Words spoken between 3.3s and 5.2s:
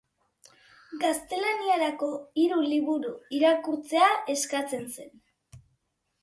irakurtzea eskatzen zen.